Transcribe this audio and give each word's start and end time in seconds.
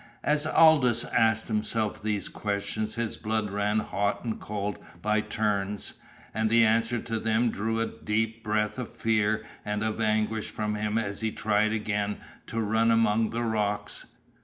As 0.23 0.47
Aldous 0.47 1.03
asked 1.05 1.47
himself 1.47 2.01
these 2.01 2.27
questions 2.27 2.95
his 2.95 3.17
blood 3.17 3.51
ran 3.51 3.77
hot 3.77 4.23
and 4.25 4.39
cold 4.39 4.79
by 4.99 5.21
turns. 5.21 5.93
And 6.33 6.49
the 6.49 6.65
answer 6.65 6.97
to 6.97 7.19
them 7.19 7.51
drew 7.51 7.79
a 7.79 7.85
deep 7.85 8.43
breath 8.43 8.79
of 8.79 8.89
fear 8.89 9.45
and 9.63 9.83
of 9.83 10.01
anguish 10.01 10.49
from 10.49 10.73
him 10.73 10.97
as 10.97 11.21
he 11.21 11.31
tried 11.31 11.71
again 11.71 12.17
to 12.47 12.59
run 12.59 12.89
among 12.89 13.29
the 13.29 13.43
rocks. 13.43 14.07